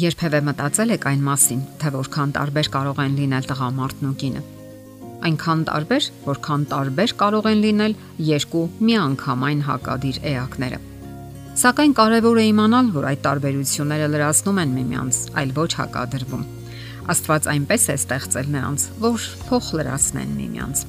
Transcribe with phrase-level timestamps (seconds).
[0.00, 4.42] Երբևէ մտածել եք այն մասին, թե որքան տարբեր կարող են լինել տղամարդն ու կինը։
[5.28, 7.96] Այնքան տարբեր, որքան տարբեր կարող են լինել
[8.30, 10.78] երկու միանգամայն հակադիր էակները։
[11.60, 16.44] Սակայն կարևոր է իմանալ, որ այդ տարբերությունները լրացնում են միմյանց, այլ ոչ հակադրվում։
[17.10, 20.84] Աստված այնպես է ստեղծել նրանց, որ փոխ լրացնեն միմյանց։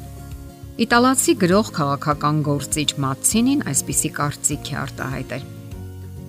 [0.86, 5.50] Իտալացի գրող քաղաքական գործիչ Մացինին այսպիսի կարծիք է արտահայտել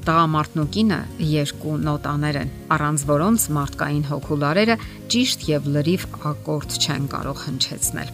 [0.02, 0.96] Տղամարդն ու կինը
[1.30, 4.76] երկու նոտաներ են, առանց որոնց մարդկային հոգուլարերը
[5.14, 8.10] ճիշտ եւ լրիվ ակորդ չեն կարող հնչեցնել։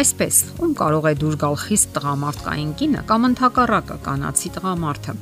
[0.00, 5.14] Այսպես, ում կարող է դուր գալ խիստ տղամարդկային կինը կամ ընդհակառակը կանացի տղամարդը։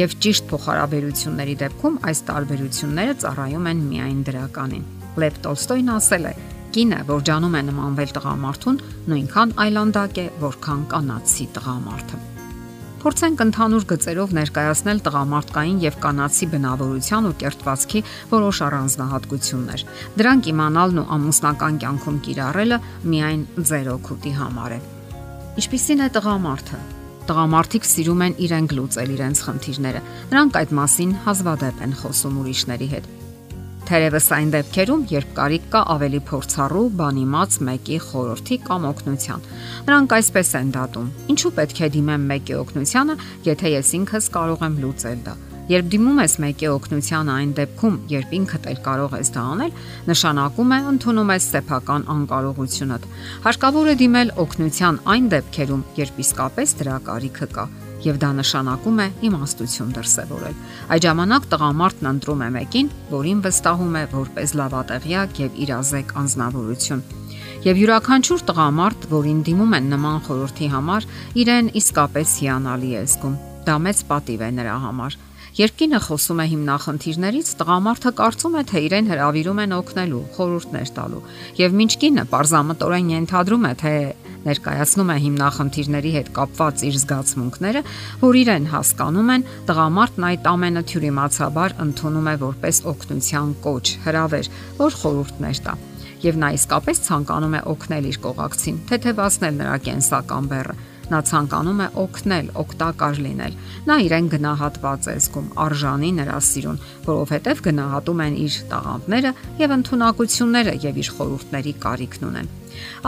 [0.00, 4.84] Եվ ճիշտ փոխհարաբերությունների դեպքում այս տարբերությունները ծառայում են միայն դրականին։
[5.22, 6.34] Լև Տոլստոյն ասել է.
[6.70, 12.29] Կինը, որ ջանում է նմանվել տղամարդուն, նույնքան այլանդակ է, որքան կանացի տղամարդը։
[13.00, 18.00] Փորձենք ընդհանուր գծերով ներկայացնել տղամարդկային եւ կանացի բնավորության ու կերտվածքի
[18.32, 19.84] որոշ առանձնահատկություններ։
[20.20, 22.78] Դրանք իմանալն ու ամուսնական կյանքում կիրառելը
[23.14, 24.80] միայն ձեր օգուտի համար է։
[25.64, 26.82] Ինչպիսին է տղամարդը։
[27.30, 33.10] Տղամարդիկ սիրում են իրենք լուծել իրենց խնդիրները։ Նրանք այդ մասին հազվադեպ են խոսում ուրիշների հետ
[33.90, 39.42] Թերևս այն դեպքերում, երբ կարիք կա ավելի փորձառու, բանիմաց մեկի խորհրդի կամ օգնության։
[39.88, 41.08] Նրանք այսպես են դատում.
[41.34, 43.16] Ինչու պետք է դիմեմ մեկի օգնությանը,
[43.50, 45.34] եթե ես ինքս կարող եմ լուծել դա։
[45.74, 49.76] Երբ դիմում ես մեկի օգնության այն դեպքում, երբ ինքդ էլ կարող ես դա անել,
[50.10, 53.12] նշանակում է ընդունում ես սեփական անկարողությունդ։
[53.50, 57.70] Հարկավոր է դիմել օգնության այն դեպքերում, երբ իսկապես դրա կարիքը կա
[58.04, 60.58] եւ դա նշանակում է իմաստություն դրսեւորել։
[60.94, 67.02] Այդ ժամանակ տղամարդն ընտրում է մեկին, որին վստահում է որպես լավատեղյակ եւ իրազեկ անznավորություն։
[67.60, 71.08] Եվ յուրաքանչյուր տղամարդ, որին դիմում են նման խորհրդի համար,
[71.44, 73.34] իրեն իսկապես հիանալի է զգում։
[73.66, 75.18] Դա մեծ պատիվ է նրա համար։
[75.58, 81.22] Երբ կինը խոսում է հիմնախնդիրներից, տղամարդը կարծում է, թե իրեն հravirում են օգնելու, խորհուրդներ տալու,
[81.58, 83.94] եւ ոչ կինը parzamatoren ենթադրում է, թե
[84.46, 87.82] ներկայացնում է հիմնախնդիրների հետ կապված իր զգացմունքները,
[88.22, 94.50] որ իրեն հասկանում են, տղամարդն այդ ամենը թյուրիմացաբար ընդունում է որպես օգնության կոչ, հրավեր,
[94.80, 95.74] որ խորհուրդներ տա
[96.20, 100.74] եւ նա իսկապես ցանկանում է օգնել իր կողակցին, թեթևացնել նրա կենսական բեռը
[101.10, 103.54] Նա ցանկանում է օգնել, օգտակար լինել։
[103.90, 110.74] Նա իրեն գնահատված է զգում, արժանի նրա սիրուն, որովհետև գնահատում են իր տաղանդները եւ ընտունակությունները
[110.86, 112.50] եւ իր խորհուրդների կարիքն ունեն։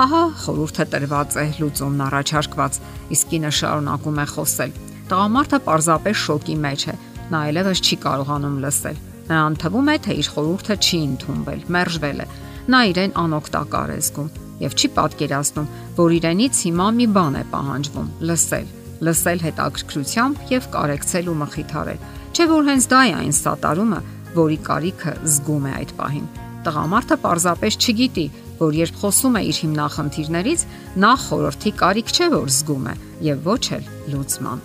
[0.03, 2.79] Ահա խորհուրդը տրված է, լուծումն առաջարկված,
[3.15, 4.77] իսկ կինը շարունակում է խոսել։
[5.13, 6.95] Տղամարդը պարզապես շոկի մեջ է։
[7.33, 12.27] Նա այլևս չի կարողանում լսել։ Նրան թվում է, թե իր խորհուրդը չի ընդունվել, մերժվել է։
[12.73, 18.09] Նա իրեն անօգտակար է զգում եւ չի պատկերացնում, որ իրենից հիմա մի բան է պահանջվում՝
[18.31, 18.67] լսել,
[19.07, 24.01] լսել հետաքրքրությամբ եւ կարեկցել ու մխիթարել։ Չէ որ հենց դա է այն սատարումը,
[24.33, 26.27] որի կարիքը զգում է այդ պահին։
[26.63, 28.27] Տղամարդը պարզապես չգիտի,
[28.63, 30.61] որ երբ խոսում է իր հիմնախնդիրներից,
[31.03, 32.95] նա խորհրդի կարիք չէ որ զգում է
[33.27, 34.63] եւ ոչ էլ լուծման։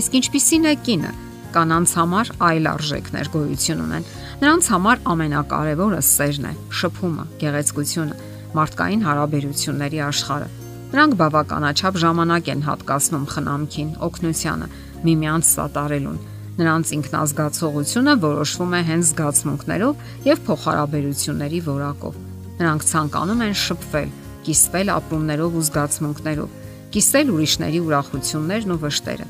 [0.00, 1.12] Իսկ ինչպիսին է կինը,
[1.50, 4.08] կանանց համար այլ արժեքներ գոյություն ունեն։
[4.40, 8.18] Նրանց համար ամենակարևորը սերն է, շփումը, գեղեցկությունը,
[8.56, 10.48] մարդկային հարաբերությունների աշխարհը։
[10.90, 14.68] Նրանք բավականաչափ ժամանակ են հատկացնում խնամքին, օգնությանը,
[15.06, 16.18] միմյանց սատարելուն։
[16.60, 22.18] Նրանց ինքնազգացողությունը որոշվում է հենց զգացմունքներով եւ փոխհարաբերությունների որակով։
[22.60, 24.10] Նրանք ցանկանում են շփվել,
[24.50, 26.58] կիսվել ապրումներով ու զգացմունքներով,
[26.90, 29.28] կիսել ուրիշների ուրախություններն ու վշտերը։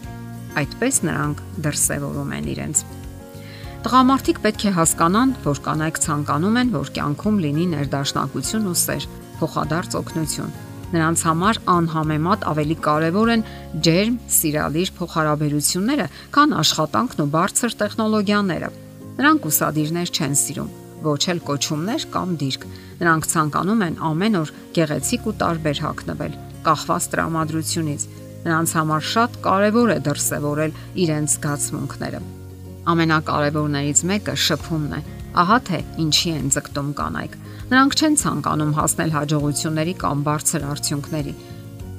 [0.64, 2.82] Այդպես նրանք դրսևորում են իրենց
[3.80, 9.04] Տղամարդիկ պետք է հասկանան, որ կանայք ցանկանում են, որ կյանքում լինի ներդաշնակություն ու սեր,
[9.40, 10.50] փոխադարձ օգնություն։
[10.90, 13.44] Նրանց համար անհամեմատ ավելի կարևոր են
[13.86, 18.68] ջերմ, սիրալիր փոխհարաբերությունները, քան աշխատանքն ու բարձր տեխնոլոգիաները։
[19.16, 20.74] Նրանք ուսադիրներ չեն սիրում,
[21.08, 22.66] ոչ էլ կոչումներ կամ դիրք։
[23.00, 26.36] Նրանք ցանկանում են ամեն օր գեղեցիկ ու տարբեր հագնվել,
[26.68, 28.04] կախված տրամադրությունից։
[28.44, 30.76] Նրանց համար շատ կարևոր է դրսևորել
[31.06, 32.22] իրենց զգացմունքները
[32.90, 35.00] ամենակարևորներից մեկը շփումն է։
[35.40, 37.34] Ահա թե ինչի են ձգտում կանայք։
[37.70, 41.34] Նրանք չեն ցանկանում հասնել հաջողությունների կամ բարձր արդյունքների։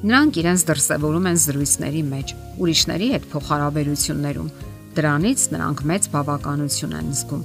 [0.02, 4.52] Նրանք իրենց դրսևորում են զրույցների մեջ, ուրիշների հետ փոխհարաբերություններում։
[4.98, 7.44] Դրանից նրանք մեծ բավականություն են զգում։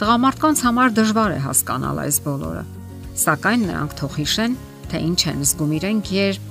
[0.00, 2.64] Տղամարդկանց համար դժվար է հասկանալ այս բոլորը,
[3.24, 4.56] սակայն նրանք թող հիշեն,
[4.90, 6.48] թե ինչ են զգում իրենք, երբ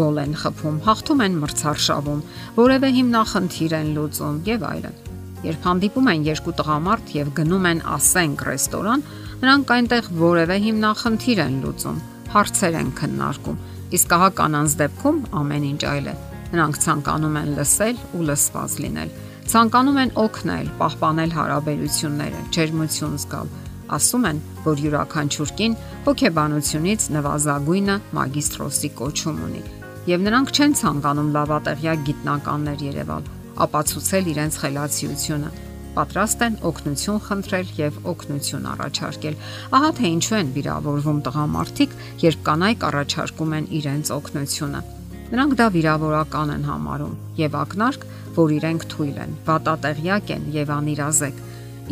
[0.00, 2.24] գոլ են խփում, հաղթում են մրցարշավում,
[2.56, 5.05] որևէ հիմնախնդիր են լուծում եւ այլն։
[5.46, 9.04] Երբ հանդիպում են երկու տղամարդ եւ գնում են ասենք ռեստորան,
[9.42, 12.00] նրանք այնտեղ որևէ հիմնախնդիր են լուծում,
[12.34, 13.60] հարցեր են քննարկում։
[13.96, 16.14] Իսկ ահա կանանց դեպքում ամեն ինչ այլ է։
[16.56, 19.14] Նրանք ցանկանում են լսել ու լսված լինել։
[19.46, 23.52] Ցանկանում են օգնել, պահպանել հարաբերությունները, ջերմություն զգալ։
[23.96, 25.76] Ասում են, որ յուրաքանչյուր կին
[26.06, 29.62] հոգեբանությունից նվազագույնը մագիստրոսի կոչում ունի,
[30.10, 33.30] եւ նրանք չեն ցանկանում լավատեղյակ գիտնականներ Երևալ,
[33.64, 35.50] ապացուցել իրենց խելացիությունը
[35.96, 39.36] պատրաստ են օգնություն խնդրել եւ օգնություն առաջարկել։
[39.76, 41.94] Ահա թե ինչու են վիրավորվում տղամարդիկ,
[42.26, 44.82] երբ կանայք առաջարկում են իրենց օգնությունը։
[45.26, 48.06] Նրանք դա վիրավորական են համարում եւ ակնարկ,
[48.36, 51.40] որ իրենք թույլ են, վատատեղյակ են եւ անիրազեկ։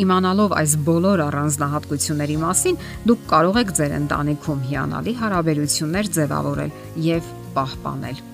[0.05, 6.78] Իմանալով այս բոլոր առանձնահատկությունների մասին, դուք կարող եք ձեր ընտանիքում հիանալի հարաբերություններ ձևավորել
[7.08, 8.33] եւ պահպանել։